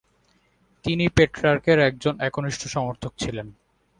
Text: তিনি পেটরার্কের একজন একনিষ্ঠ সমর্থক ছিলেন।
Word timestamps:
তিনি 0.85 1.05
পেটরার্কের 1.09 1.79
একজন 1.79 2.13
একনিষ্ঠ 2.19 2.61
সমর্থক 2.67 3.11
ছিলেন। 3.17 3.47